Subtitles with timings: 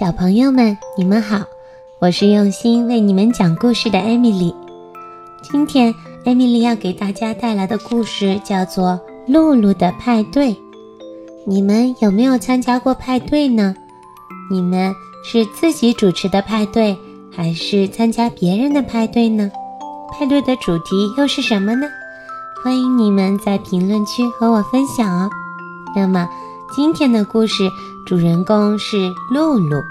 [0.00, 1.44] 小朋友们，你们好，
[1.98, 4.54] 我是用心为你们讲故事的艾米丽。
[5.42, 5.94] 今天，
[6.24, 8.98] 艾米丽要给大家带来的故事叫做
[9.30, 10.54] 《露露的派对》。
[11.44, 13.74] 你们有没有参加过派对呢？
[14.50, 16.96] 你们是自己主持的派对，
[17.30, 19.52] 还是参加别人的派对呢？
[20.12, 21.86] 派对的主题又是什么呢？
[22.64, 25.28] 欢迎你们在评论区和我分享哦。
[25.94, 26.26] 那么，
[26.74, 27.68] 今天的故事
[28.10, 29.84] 主人公是露露，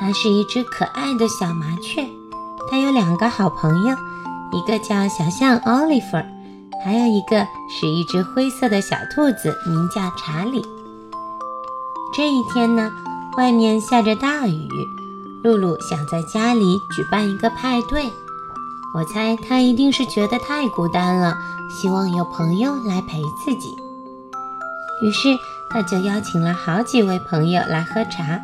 [0.00, 2.02] 它是一只可爱的小麻雀。
[2.66, 3.94] 它有两个好朋友，
[4.52, 6.24] 一个叫小象 Oliver，
[6.82, 10.64] 还有一个是一只灰色的小兔子，名叫查理。
[12.16, 12.90] 这一天呢，
[13.36, 14.66] 外面下着大雨，
[15.44, 18.10] 露露想在家里举办一个派对。
[18.94, 21.36] 我猜她一定是觉得太孤单了，
[21.68, 23.76] 希望有朋友来陪自己。
[25.02, 25.28] 于是，
[25.70, 28.40] 他就邀请了好几位朋友来喝茶。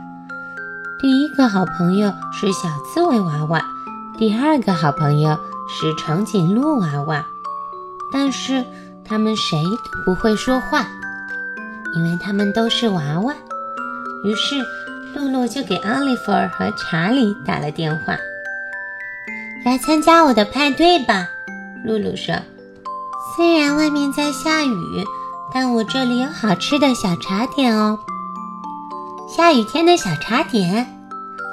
[1.01, 3.65] 第一个好朋友是小刺猬娃娃，
[4.19, 7.25] 第二个好朋友是长颈鹿娃娃。
[8.13, 8.65] 但是
[9.05, 10.87] 他们谁都不会说话，
[11.95, 13.35] 因为他们都是娃娃。
[14.25, 14.57] 于是，
[15.15, 18.17] 露露就给奥利弗和查理打了电话
[19.67, 21.29] ：“来参加我的派对吧。”
[21.85, 22.35] 露露说
[23.37, 25.05] ：“虽然外面在下雨。”
[25.53, 27.99] 但我这里有好吃的小茶点哦。
[29.29, 30.87] 下雨天的小茶点，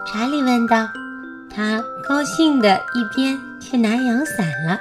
[0.08, 0.88] 查理问道。
[1.54, 4.80] 他高兴的一边去拿阳伞了。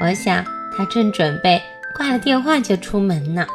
[0.00, 0.44] 我想
[0.76, 1.60] 他正准备
[1.96, 3.46] 挂了电话就出门呢。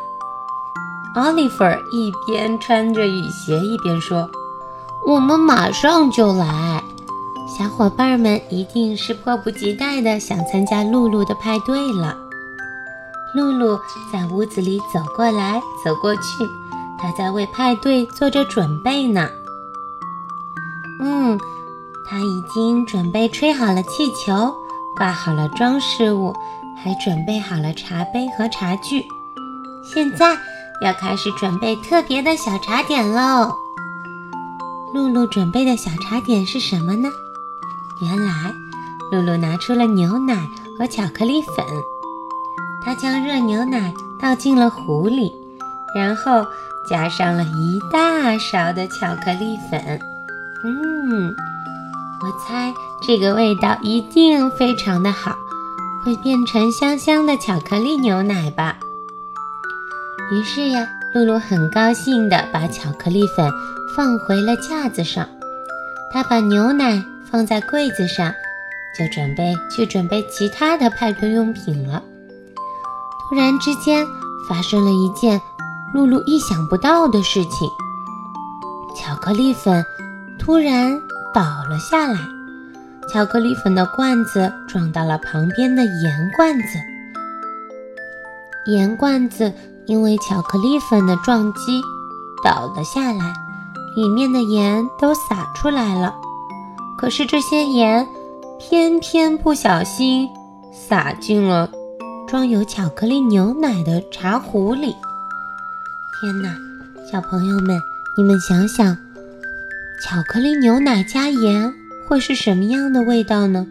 [1.15, 4.29] 奥利弗一边穿着雨鞋一边说
[5.07, 6.83] ：“我们马上就来。”
[7.57, 12.15] 小伙伴们一定是迫不及待的想参加露露的派对了。
[13.33, 13.79] 露露
[14.11, 16.21] 在屋子里走过来走过去，
[16.97, 19.29] 她在为派对做着准备呢。
[20.99, 21.39] 嗯，
[22.05, 24.53] 她已经准备吹好了气球，
[24.95, 26.35] 挂好了装饰物，
[26.77, 29.03] 还准备好了茶杯和茶具。
[29.83, 30.37] 现在
[30.81, 33.55] 要开始准备特别的小茶点喽。
[34.93, 37.09] 露露准备的小茶点是什么呢？
[38.01, 38.53] 原来，
[39.11, 41.65] 露露拿出了牛奶和巧克力粉。
[42.83, 45.31] 他将热牛奶倒进了壶里，
[45.95, 46.45] 然后
[46.89, 49.99] 加上了一大勺的巧克力粉。
[50.63, 51.35] 嗯，
[52.21, 55.35] 我猜这个味道一定非常的好，
[56.03, 58.77] 会变成香香的巧克力牛奶吧。
[60.31, 63.51] 于是呀，露露很高兴地把巧克力粉
[63.95, 65.27] 放回了架子上，
[66.11, 68.33] 她把牛奶放在柜子上，
[68.97, 72.01] 就准备去准备其他的派对用品了。
[73.31, 74.05] 突然之间，
[74.45, 75.41] 发生了一件
[75.93, 77.65] 露露意想不到的事情。
[78.93, 79.85] 巧克力粉
[80.37, 80.99] 突然
[81.33, 82.19] 倒了下来，
[83.07, 86.77] 巧克力粉的罐子撞到了旁边的盐罐子，
[88.65, 89.53] 盐罐子
[89.85, 91.81] 因为巧克力粉的撞击
[92.43, 93.33] 倒了下来，
[93.95, 96.13] 里面的盐都洒出来了。
[96.97, 98.05] 可是这些盐
[98.59, 100.27] 偏偏不小心
[100.73, 101.71] 洒进了。
[102.31, 104.95] 装有巧克力牛奶的茶壶里。
[106.21, 106.55] 天哪，
[107.05, 107.77] 小朋友们，
[108.15, 108.95] 你们想想，
[110.01, 111.73] 巧克力牛奶加盐
[112.07, 113.67] 会是什么样的味道呢？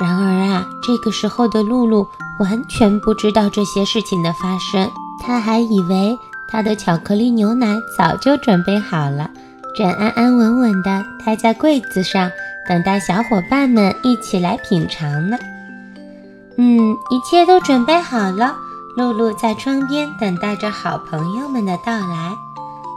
[0.00, 2.06] 然而啊，这个时候的露露
[2.38, 4.88] 完全不知道这些事情的发生，
[5.20, 6.16] 她还以为
[6.46, 9.28] 她的巧克力牛奶早就准备好了，
[9.76, 12.30] 正安安稳稳地待在柜子上，
[12.68, 15.36] 等待小伙伴们一起来品尝呢。
[16.62, 18.54] 嗯，一切都准备好了。
[18.94, 22.36] 露露在窗边等待着好朋友们的到来。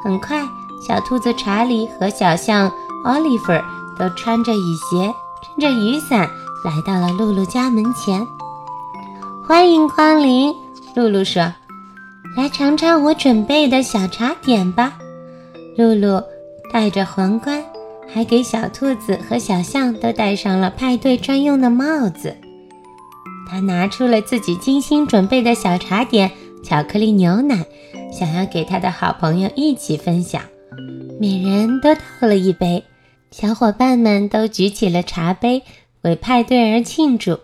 [0.04, 0.46] 很快，
[0.86, 2.70] 小兔子查理和小象
[3.06, 3.64] Oliver
[3.98, 6.30] 都穿着雨鞋，撑着雨伞
[6.66, 8.28] 来到了露露家门前。
[9.48, 10.54] 欢迎光临，
[10.94, 11.54] 露露说
[12.36, 14.92] ：“来尝尝我准备的小茶点吧。”
[15.78, 16.22] 露露
[16.74, 17.64] 戴着皇冠，
[18.14, 22.36] 还给小兔子和小象都戴上了派对专用的帽子。
[23.54, 26.32] 他拿出了自己精心准备的小茶点——
[26.66, 27.64] 巧克力牛奶，
[28.12, 30.42] 想要给他的好朋友一起分享。
[31.20, 32.84] 每人都倒了一杯，
[33.30, 35.62] 小伙伴们都举起了茶杯，
[36.02, 37.42] 为派对而庆祝。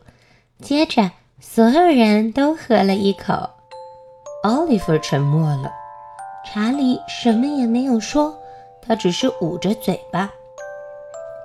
[0.59, 3.47] 接着，所有人都喝了一口。
[4.41, 5.69] 奥利弗沉默了，
[6.43, 8.35] 查理什么也没有说，
[8.81, 10.31] 他只是捂着嘴巴。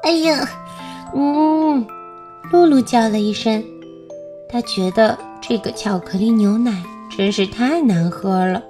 [0.05, 0.49] 哎呀，
[1.15, 1.87] 嗯，
[2.51, 3.63] 露露叫了一声。
[4.55, 6.81] 他觉得这个巧克力牛奶
[7.11, 8.63] 真是太难喝了，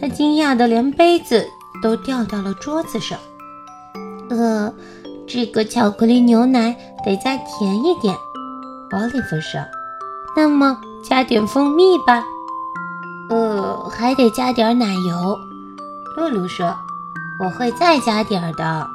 [0.00, 1.46] 他惊讶的连杯子
[1.82, 3.18] 都掉到了桌子上。
[4.30, 4.72] 呃，
[5.26, 6.74] 这个巧克力牛奶
[7.04, 8.16] 得再甜一点。
[8.92, 9.60] 奥利弗说
[10.34, 10.74] ：“那么
[11.06, 12.24] 加点蜂蜜吧。”
[13.28, 15.38] 呃，还得加点奶油。
[16.16, 16.74] 露露说
[17.44, 18.86] ：“我会再加点儿的。”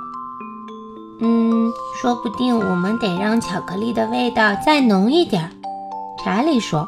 [1.21, 1.71] 嗯，
[2.01, 5.51] 说不定我们得让巧克力的味道再浓一点儿。
[6.23, 6.87] 查理说：“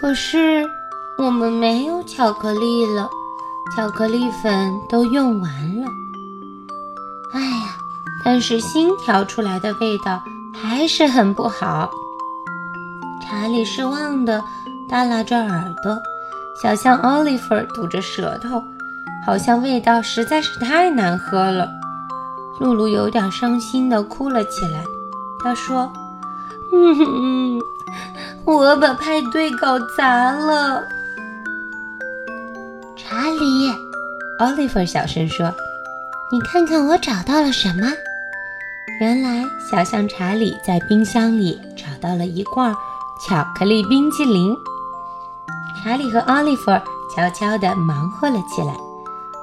[0.00, 0.68] 可是
[1.16, 3.08] 我们没有巧克力了，
[3.74, 5.50] 巧克力粉都用完
[5.80, 5.88] 了。”
[7.32, 7.76] 哎呀，
[8.24, 11.90] 但是新调出来的味道还是很不好。
[13.22, 14.44] 查理失望的
[14.88, 15.96] 耷拉着耳朵，
[16.60, 18.62] 小象奥利弗堵着舌头，
[19.24, 21.70] 好像味道实在是太难喝了。
[22.60, 24.84] 露露有点伤心的哭了起来。
[25.40, 25.90] 她说
[26.72, 27.60] ：“嗯，
[28.46, 30.82] 我把派对搞砸了。”
[32.96, 33.72] 查理，
[34.38, 35.52] 奥利弗小声说
[36.32, 37.90] ：“你看看我找到了什么？”
[39.00, 42.74] 原来，小象查理在冰箱里找到了一罐
[43.26, 44.54] 巧克力冰淇淋。
[45.82, 46.70] 查理和奥利弗
[47.14, 48.74] 悄悄地忙活了起来，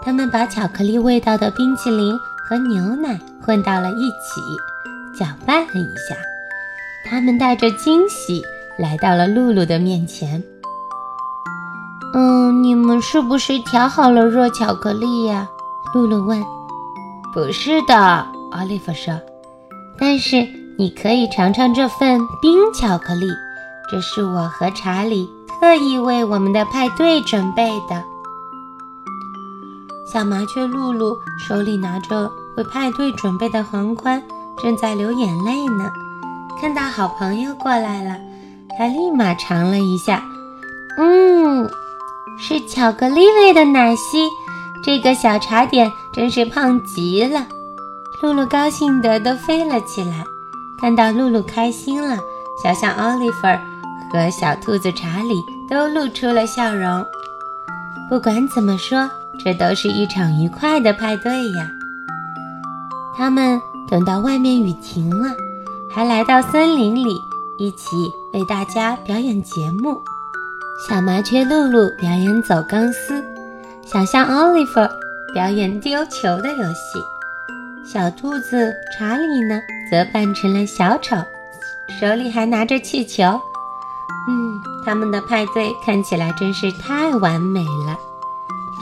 [0.03, 2.19] 他们把巧克力味道的冰淇淋。
[2.44, 4.42] 和牛奶混到了一起，
[5.18, 6.18] 搅拌了一下。
[7.09, 8.44] 他们带着惊喜
[8.81, 10.43] 来到了露露的面前。
[12.13, 15.47] “嗯，你们是不是调好了热巧克力呀？”
[15.93, 16.43] 露露问。
[17.33, 17.95] “不是的。”
[18.51, 19.13] 奥利弗说。
[19.97, 20.45] “但是
[20.77, 23.27] 你可以尝尝这份冰巧克力，
[23.89, 25.29] 这是我和查理
[25.59, 28.03] 特意为我们的派对准备的。”
[30.11, 32.29] 小麻雀露露手里拿着。
[32.57, 34.21] 为派对准备的皇冠
[34.61, 35.89] 正在流眼泪呢。
[36.59, 38.17] 看到好朋友过来了，
[38.77, 40.23] 他立马尝了一下，
[40.97, 41.69] 嗯，
[42.38, 44.27] 是巧克力味的奶昔。
[44.83, 47.45] 这个小茶点真是胖极了。
[48.21, 50.23] 露露高兴得都飞了起来。
[50.79, 52.18] 看到露露开心了，
[52.63, 53.47] 小象奥利弗
[54.12, 57.06] 和小兔子查理都露出了笑容。
[58.09, 59.09] 不管怎么说，
[59.44, 61.69] 这都是一场愉快的派对呀。
[63.15, 65.35] 他们等到外面雨停了，
[65.94, 67.21] 还来到森林里，
[67.59, 70.01] 一起为大家表演节目。
[70.87, 73.23] 小麻雀露露表演走钢丝，
[73.85, 74.79] 小象奥利弗
[75.33, 76.99] 表演丢球的游戏，
[77.85, 79.61] 小兔子查理呢，
[79.91, 81.15] 则扮成了小丑，
[81.99, 83.23] 手里还拿着气球。
[84.27, 87.95] 嗯，他们的派对看起来真是太完美了，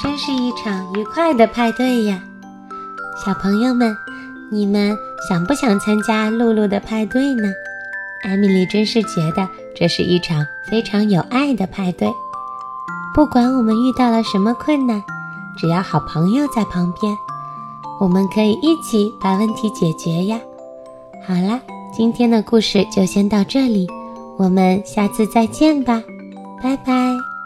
[0.01, 2.21] 真是一场愉快的派对呀，
[3.25, 3.97] 小朋友们。
[4.51, 4.97] 你们
[5.27, 7.53] 想不想参加露露的派对呢？
[8.23, 12.11] 艾米丽真是觉得这是一场非常有爱的派对。
[13.13, 15.01] 不管我们遇到了什么困难，
[15.57, 17.17] 只要好朋友在旁边，
[17.99, 20.39] 我们可以一起把问题解决呀。
[21.25, 21.59] 好啦，
[21.95, 23.87] 今天的故事就先到这里，
[24.37, 26.01] 我们下次再见吧，
[26.61, 27.38] 拜拜。